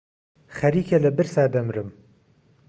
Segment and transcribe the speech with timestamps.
[0.57, 1.89] خەریکە لە برسا دەمرم.